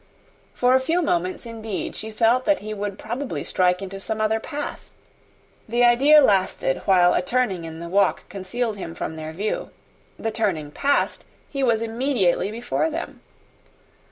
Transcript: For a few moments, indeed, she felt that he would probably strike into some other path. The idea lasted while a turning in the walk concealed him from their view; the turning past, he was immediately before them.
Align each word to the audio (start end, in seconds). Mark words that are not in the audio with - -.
For 0.55 0.73
a 0.73 0.79
few 0.79 0.99
moments, 1.03 1.45
indeed, 1.45 1.95
she 1.95 2.09
felt 2.09 2.45
that 2.45 2.57
he 2.57 2.73
would 2.73 2.97
probably 2.97 3.43
strike 3.43 3.83
into 3.83 3.99
some 3.99 4.19
other 4.19 4.39
path. 4.39 4.89
The 5.69 5.83
idea 5.83 6.21
lasted 6.21 6.79
while 6.85 7.13
a 7.13 7.21
turning 7.21 7.65
in 7.65 7.79
the 7.79 7.87
walk 7.87 8.27
concealed 8.27 8.77
him 8.77 8.95
from 8.95 9.15
their 9.15 9.31
view; 9.31 9.69
the 10.17 10.31
turning 10.31 10.71
past, 10.71 11.23
he 11.51 11.61
was 11.61 11.83
immediately 11.83 12.49
before 12.49 12.89
them. 12.89 13.21